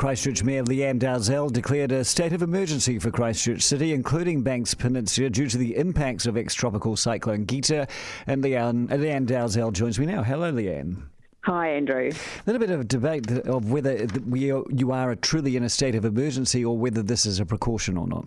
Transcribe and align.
Christchurch 0.00 0.42
Mayor 0.42 0.64
Lianne 0.64 0.98
Dalziel 0.98 1.52
declared 1.52 1.92
a 1.92 2.02
state 2.02 2.32
of 2.32 2.40
emergency 2.40 2.98
for 2.98 3.10
Christchurch 3.10 3.60
City, 3.60 3.92
including 3.92 4.40
Banks 4.40 4.72
Peninsula, 4.72 5.28
due 5.28 5.46
to 5.46 5.58
the 5.58 5.76
impacts 5.76 6.24
of 6.24 6.38
ex-tropical 6.38 6.96
cyclone 6.96 7.44
Gita. 7.46 7.86
And 8.26 8.42
Lianne, 8.42 8.88
Lianne 8.88 9.26
Dalziel 9.26 9.74
joins 9.74 9.98
me 9.98 10.06
now. 10.06 10.22
Hello, 10.22 10.50
Lianne. 10.50 11.02
Hi, 11.42 11.72
Andrew. 11.72 12.10
A 12.10 12.42
little 12.46 12.60
bit 12.60 12.70
of 12.70 12.88
debate 12.88 13.30
of 13.30 13.70
whether 13.70 14.06
we 14.26 14.50
are, 14.50 14.62
you 14.70 14.90
are 14.90 15.14
truly 15.16 15.56
in 15.56 15.64
a 15.64 15.68
state 15.68 15.94
of 15.94 16.06
emergency 16.06 16.64
or 16.64 16.78
whether 16.78 17.02
this 17.02 17.26
is 17.26 17.38
a 17.38 17.44
precaution 17.44 17.98
or 17.98 18.06
not 18.06 18.26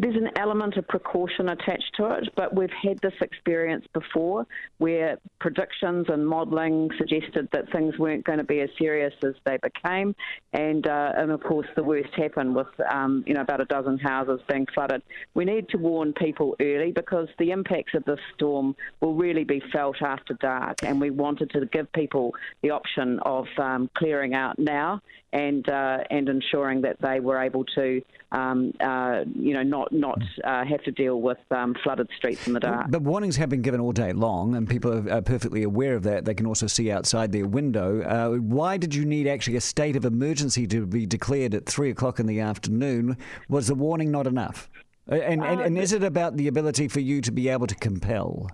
there's 0.00 0.16
an 0.16 0.30
element 0.36 0.76
of 0.78 0.88
precaution 0.88 1.50
attached 1.50 1.94
to 1.96 2.06
it, 2.12 2.28
but 2.34 2.56
we've 2.56 2.72
had 2.82 2.98
this 3.00 3.12
experience 3.20 3.84
before 3.92 4.46
where 4.78 5.18
predictions 5.40 6.06
and 6.08 6.26
modelling 6.26 6.88
suggested 6.96 7.48
that 7.52 7.70
things 7.70 7.98
weren't 7.98 8.24
going 8.24 8.38
to 8.38 8.44
be 8.44 8.60
as 8.60 8.70
serious 8.78 9.12
as 9.22 9.34
they 9.44 9.58
became, 9.62 10.14
and 10.54 10.86
uh, 10.86 11.12
and 11.16 11.30
of 11.30 11.42
course 11.42 11.66
the 11.76 11.82
worst 11.82 12.08
happened 12.14 12.54
with 12.54 12.68
um, 12.90 13.22
you 13.26 13.34
know 13.34 13.42
about 13.42 13.60
a 13.60 13.66
dozen 13.66 13.98
houses 13.98 14.40
being 14.48 14.66
flooded. 14.72 15.02
We 15.34 15.44
need 15.44 15.68
to 15.68 15.76
warn 15.76 16.14
people 16.14 16.56
early 16.60 16.92
because 16.92 17.28
the 17.38 17.50
impacts 17.50 17.92
of 17.94 18.04
this 18.04 18.20
storm 18.34 18.74
will 19.00 19.14
really 19.14 19.44
be 19.44 19.62
felt 19.70 20.00
after 20.00 20.32
dark, 20.34 20.82
and 20.82 20.98
we 20.98 21.10
wanted 21.10 21.50
to 21.50 21.66
give 21.66 21.92
people 21.92 22.34
the 22.62 22.70
option 22.70 23.18
of 23.20 23.46
um, 23.58 23.90
clearing 23.94 24.34
out 24.34 24.58
now 24.58 25.02
and 25.32 25.68
uh, 25.68 25.98
and 26.10 26.28
ensuring 26.28 26.80
that 26.82 26.96
they 27.00 27.20
were 27.20 27.40
able 27.40 27.64
to 27.64 28.02
um, 28.32 28.72
uh, 28.80 29.24
you 29.34 29.54
know 29.54 29.62
not 29.62 29.92
not 29.92 30.20
uh, 30.44 30.64
have 30.64 30.82
to 30.84 30.92
deal 30.92 31.20
with 31.20 31.38
um, 31.50 31.74
flooded 31.82 32.08
streets 32.16 32.46
in 32.46 32.52
the 32.52 32.60
dark. 32.60 32.86
But 32.90 33.02
warnings 33.02 33.36
have 33.36 33.48
been 33.48 33.62
given 33.62 33.80
all 33.80 33.92
day 33.92 34.12
long, 34.12 34.54
and 34.56 34.68
people 34.68 35.08
are 35.10 35.22
perfectly 35.22 35.62
aware 35.62 35.94
of 35.94 36.02
that. 36.04 36.24
They 36.24 36.34
can 36.34 36.46
also 36.46 36.66
see 36.66 36.90
outside 36.90 37.32
their 37.32 37.46
window. 37.46 38.02
Uh, 38.02 38.36
why 38.38 38.76
did 38.76 38.94
you 38.94 39.04
need 39.04 39.26
actually 39.26 39.56
a 39.56 39.60
state 39.60 39.96
of 39.96 40.04
emergency 40.04 40.66
to 40.68 40.86
be 40.86 41.06
declared 41.06 41.54
at 41.54 41.66
three 41.66 41.90
o'clock 41.90 42.20
in 42.20 42.26
the 42.26 42.40
afternoon? 42.40 43.16
Was 43.48 43.68
the 43.68 43.74
warning 43.74 44.10
not 44.10 44.26
enough? 44.26 44.68
And, 45.08 45.44
and, 45.44 45.60
and 45.60 45.78
is 45.78 45.92
it 45.92 46.04
about 46.04 46.36
the 46.36 46.46
ability 46.46 46.86
for 46.86 47.00
you 47.00 47.20
to 47.22 47.32
be 47.32 47.48
able 47.48 47.66
to 47.66 47.74
compel? 47.74 48.48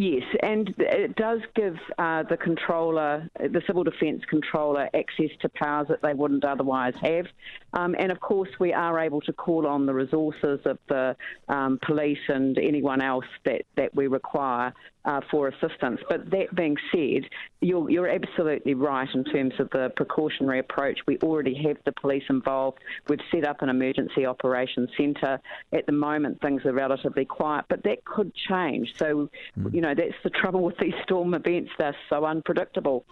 Yes, 0.00 0.22
and 0.44 0.72
it 0.78 1.16
does 1.16 1.40
give 1.56 1.76
uh, 1.98 2.22
the 2.22 2.36
controller, 2.36 3.28
the 3.36 3.60
civil 3.66 3.82
defence 3.82 4.22
controller, 4.30 4.88
access 4.94 5.30
to 5.40 5.48
powers 5.48 5.88
that 5.88 6.02
they 6.02 6.14
wouldn't 6.14 6.44
otherwise 6.44 6.94
have. 7.02 7.26
Um, 7.72 7.96
and 7.98 8.12
of 8.12 8.20
course, 8.20 8.48
we 8.60 8.72
are 8.72 9.00
able 9.00 9.20
to 9.22 9.32
call 9.32 9.66
on 9.66 9.86
the 9.86 9.94
resources 9.94 10.60
of 10.66 10.78
the 10.88 11.16
um, 11.48 11.80
police 11.84 12.20
and 12.28 12.56
anyone 12.58 13.02
else 13.02 13.24
that, 13.44 13.62
that 13.76 13.92
we 13.92 14.06
require 14.06 14.72
uh, 15.04 15.20
for 15.30 15.48
assistance. 15.48 16.00
But 16.08 16.30
that 16.30 16.54
being 16.54 16.76
said, 16.92 17.28
you're, 17.60 17.88
you're 17.90 18.08
absolutely 18.08 18.74
right 18.74 19.08
in 19.14 19.24
terms 19.24 19.54
of 19.58 19.70
the 19.70 19.90
precautionary 19.96 20.58
approach. 20.58 20.98
We 21.06 21.16
already 21.18 21.54
have 21.66 21.78
the 21.84 21.92
police 21.92 22.24
involved. 22.28 22.78
We've 23.08 23.18
set 23.32 23.46
up 23.46 23.62
an 23.62 23.70
emergency 23.70 24.26
operations 24.26 24.90
centre. 24.98 25.40
At 25.72 25.86
the 25.86 25.92
moment, 25.92 26.40
things 26.42 26.64
are 26.66 26.72
relatively 26.72 27.24
quiet, 27.24 27.64
but 27.68 27.82
that 27.84 28.04
could 28.04 28.32
change. 28.34 28.94
So, 28.98 29.30
you 29.72 29.80
know, 29.80 29.87
that's 29.94 30.14
the 30.24 30.30
trouble 30.30 30.62
with 30.62 30.76
these 30.78 30.94
storm 31.04 31.34
events. 31.34 31.70
They're 31.78 31.96
so 32.08 32.24
unpredictable. 32.24 33.04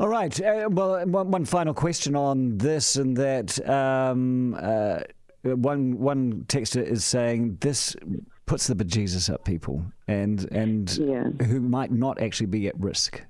All 0.00 0.08
right. 0.08 0.40
Uh, 0.40 0.68
well, 0.70 1.06
one, 1.06 1.30
one, 1.30 1.44
final 1.44 1.74
question 1.74 2.16
on 2.16 2.58
this 2.58 2.96
and 2.96 3.16
that. 3.16 3.68
Um, 3.68 4.56
uh, 4.60 5.00
one 5.44 5.98
one 5.98 6.44
texter 6.46 6.84
is 6.84 7.04
saying 7.04 7.58
this 7.60 7.96
puts 8.46 8.66
the 8.66 8.74
bejesus 8.74 9.32
up 9.32 9.44
people 9.44 9.84
and 10.06 10.50
and 10.52 10.96
yeah. 10.98 11.24
who 11.46 11.60
might 11.60 11.90
not 11.90 12.20
actually 12.20 12.46
be 12.46 12.68
at 12.68 12.78
risk. 12.78 13.22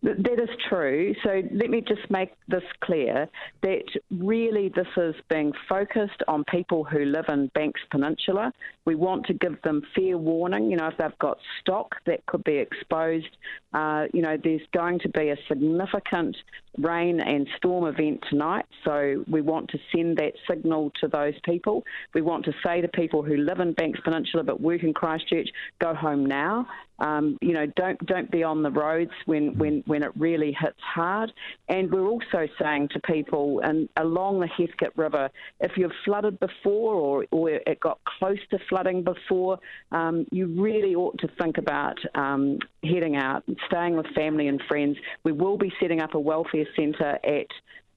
That 0.00 0.40
is 0.40 0.48
true. 0.68 1.12
So 1.24 1.42
let 1.52 1.70
me 1.70 1.80
just 1.80 2.08
make 2.08 2.30
this 2.46 2.62
clear 2.82 3.28
that 3.62 3.82
really 4.12 4.68
this 4.68 4.86
is 4.96 5.16
being 5.28 5.52
focused 5.68 6.22
on 6.28 6.44
people 6.44 6.84
who 6.84 7.04
live 7.04 7.24
in 7.28 7.48
Banks 7.48 7.80
Peninsula. 7.90 8.52
We 8.84 8.94
want 8.94 9.26
to 9.26 9.34
give 9.34 9.60
them 9.62 9.82
fair 9.96 10.16
warning. 10.16 10.70
You 10.70 10.76
know, 10.76 10.86
if 10.86 10.98
they've 10.98 11.18
got 11.18 11.38
stock 11.60 11.96
that 12.06 12.24
could 12.26 12.44
be 12.44 12.58
exposed, 12.58 13.36
uh, 13.72 14.04
you 14.12 14.22
know, 14.22 14.36
there's 14.42 14.62
going 14.72 15.00
to 15.00 15.08
be 15.08 15.30
a 15.30 15.36
significant 15.48 16.36
rain 16.78 17.20
and 17.20 17.48
storm 17.56 17.86
event 17.86 18.22
tonight. 18.30 18.66
So 18.84 19.24
we 19.28 19.40
want 19.40 19.70
to 19.70 19.78
send 19.94 20.16
that 20.18 20.32
signal 20.48 20.92
to 21.00 21.08
those 21.08 21.34
people. 21.44 21.84
We 22.14 22.22
want 22.22 22.44
to 22.46 22.52
say 22.64 22.80
to 22.80 22.88
people 22.88 23.22
who 23.22 23.36
live 23.36 23.60
in 23.60 23.72
Banks 23.72 24.00
Peninsula 24.04 24.44
but 24.44 24.60
work 24.60 24.82
in 24.82 24.94
Christchurch, 24.94 25.48
go 25.80 25.94
home 25.94 26.24
now. 26.26 26.66
Um, 27.00 27.38
you 27.40 27.52
know, 27.52 27.66
don't 27.76 28.04
don't 28.06 28.28
be 28.28 28.42
on 28.42 28.64
the 28.64 28.72
roads 28.72 29.12
when, 29.26 29.56
when, 29.56 29.84
when 29.86 30.02
it 30.02 30.10
really 30.16 30.56
hits 30.58 30.80
hard. 30.80 31.32
And 31.68 31.92
we're 31.92 32.08
also 32.08 32.48
saying 32.60 32.88
to 32.92 33.00
people 33.00 33.60
and 33.60 33.88
along 33.96 34.40
the 34.40 34.48
Heathcote 34.48 34.96
River, 34.96 35.30
if 35.60 35.72
you've 35.76 35.92
flooded 36.04 36.40
before 36.40 36.94
or, 36.94 37.26
or 37.30 37.50
it 37.50 37.78
got 37.78 38.00
close 38.18 38.38
to 38.50 38.58
flooding 38.68 39.04
before, 39.04 39.58
um, 39.92 40.26
you 40.32 40.46
really 40.60 40.96
ought 40.96 41.18
to 41.20 41.28
think 41.40 41.58
about 41.58 41.98
um, 42.16 42.58
heading 42.82 43.16
out, 43.16 43.42
staying 43.66 43.96
with 43.96 44.06
family 44.14 44.48
and 44.48 44.60
friends. 44.68 44.96
We 45.24 45.32
will 45.32 45.58
be 45.58 45.72
setting 45.80 46.00
up 46.00 46.14
a 46.14 46.20
welfare 46.20 46.66
centre 46.76 47.18
at 47.24 47.46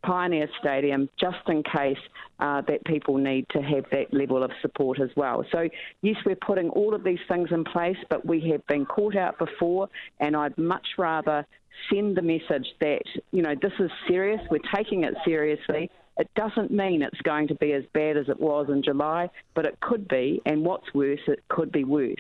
Pioneer 0.03 0.47
Stadium 0.59 1.09
just 1.19 1.38
in 1.47 1.64
case 1.64 1.97
uh, 2.40 2.62
that 2.62 2.84
people 2.86 3.18
need 3.18 3.46
to 3.52 3.62
have 3.62 3.86
that 3.92 4.12
level 4.12 4.44
of 4.44 4.52
support 4.62 5.00
as 5.00 5.09
well. 5.16 5.46
So, 5.52 5.69
yes, 6.02 6.16
we're 6.25 6.36
putting 6.36 6.69
all 6.69 6.96
of 6.96 7.03
these 7.03 7.19
things 7.28 7.50
in 7.52 7.64
place, 7.64 7.97
but 8.09 8.25
we 8.25 8.50
have 8.52 8.66
been 8.68 8.86
caught 8.86 9.16
out 9.16 9.38
before, 9.38 9.90
and 10.19 10.36
I'd 10.36 10.58
much 10.58 10.88
rather 10.98 11.46
send 11.92 12.18
the 12.18 12.22
message 12.22 12.68
that, 12.80 13.03
you 13.31 13.42
know, 13.42 13.56
this 13.62 13.74
is 13.80 13.92
serious, 14.08 14.42
we're 14.50 14.59
taking 14.75 15.03
it 15.03 15.13
seriously. 15.24 15.90
It 16.18 16.30
doesn't 16.36 16.72
mean 16.72 17.02
it's 17.02 17.22
going 17.22 17.48
to 17.48 17.56
be 17.56 17.74
as 17.74 17.84
bad 17.94 18.18
as 18.18 18.28
it 18.28 18.40
was 18.40 18.68
in 18.69 18.84
July, 18.84 19.30
but 19.56 19.66
it 19.66 19.80
could 19.80 20.08
be, 20.08 20.42
and 20.46 20.66
what's 20.66 20.94
worse, 20.94 21.22
it 21.28 21.44
could 21.48 21.72
be 21.72 21.84
worse. 21.84 22.16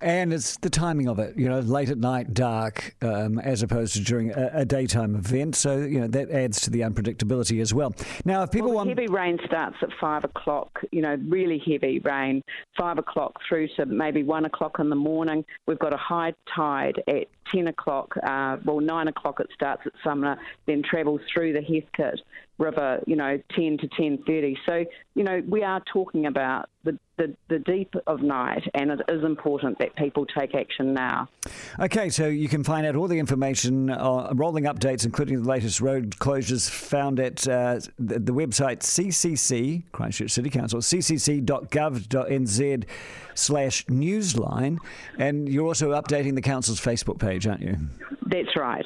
And 0.00 0.32
it's 0.34 0.58
the 0.58 0.68
timing 0.68 1.08
of 1.08 1.18
it, 1.18 1.36
you 1.38 1.48
know, 1.48 1.60
late 1.60 1.88
at 1.88 1.98
night, 1.98 2.34
dark, 2.34 2.94
um, 3.00 3.38
as 3.38 3.62
opposed 3.62 3.94
to 3.94 4.00
during 4.00 4.32
a, 4.32 4.50
a, 4.52 4.64
daytime 4.64 5.14
event. 5.14 5.56
So, 5.56 5.78
you 5.78 6.00
know, 6.00 6.08
that 6.08 6.30
adds 6.30 6.60
to 6.62 6.70
the 6.70 6.80
unpredictability 6.80 7.60
as 7.62 7.72
well. 7.72 7.94
Now, 8.24 8.42
if 8.42 8.50
people 8.50 8.68
well, 8.68 8.78
want. 8.78 8.88
Heavy 8.90 9.06
rain 9.06 9.38
starts 9.46 9.76
at 9.80 9.88
five 9.98 10.24
o'clock, 10.24 10.80
you 10.90 11.00
know, 11.00 11.16
really 11.28 11.58
heavy 11.58 12.00
rain, 12.00 12.42
five 12.76 12.98
o'clock 12.98 13.36
through 13.48 13.68
to 13.76 13.86
maybe 13.86 14.22
one 14.22 14.44
o'clock 14.44 14.78
in 14.78 14.90
the 14.90 14.96
morning. 14.96 15.44
We've 15.66 15.78
got 15.78 15.94
a 15.94 15.98
high 15.98 16.34
tide 16.54 17.02
at 17.08 17.28
10 17.54 17.68
o'clock, 17.68 18.14
uh, 18.26 18.56
well, 18.64 18.80
9 18.80 19.08
o'clock 19.08 19.40
it 19.40 19.48
starts 19.54 19.82
at 19.86 19.92
Sumner, 20.02 20.36
then 20.66 20.82
travels 20.82 21.20
through 21.32 21.52
the 21.52 21.62
Heathcote 21.62 22.20
River, 22.58 23.00
you 23.06 23.16
know, 23.16 23.38
10 23.54 23.78
to 23.78 23.88
10.30. 23.88 24.56
So, 24.66 24.84
you 25.14 25.24
know, 25.24 25.42
we 25.48 25.62
are 25.62 25.82
talking 25.92 26.26
about 26.26 26.68
the, 26.84 26.98
the, 27.16 27.34
the 27.48 27.58
deep 27.58 27.94
of 28.06 28.22
night, 28.22 28.62
and 28.74 28.90
it 28.90 29.00
is 29.08 29.24
important 29.24 29.78
that 29.78 29.96
people 29.96 30.26
take 30.26 30.54
action 30.54 30.94
now. 30.94 31.28
Okay, 31.80 32.10
so 32.10 32.28
you 32.28 32.48
can 32.48 32.62
find 32.62 32.86
out 32.86 32.94
all 32.96 33.08
the 33.08 33.18
information, 33.18 33.90
uh, 33.90 34.30
rolling 34.34 34.64
updates, 34.64 35.04
including 35.04 35.42
the 35.42 35.48
latest 35.48 35.80
road 35.80 36.10
closures, 36.18 36.68
found 36.68 37.18
at 37.18 37.48
uh, 37.48 37.80
the, 37.98 38.18
the, 38.18 38.32
website 38.32 38.80
CCC, 38.80 39.84
Christchurch 39.92 40.30
City 40.30 40.50
Council, 40.50 40.80
ccc.gov.nz 40.80 42.84
slash 43.34 43.86
newsline. 43.86 44.78
And 45.18 45.48
you're 45.48 45.66
also 45.66 45.92
updating 45.92 46.34
the 46.34 46.42
council's 46.42 46.80
Facebook 46.80 47.18
page, 47.18 47.46
aren't 47.46 47.62
you? 47.62 47.76
That's 48.26 48.56
right. 48.56 48.84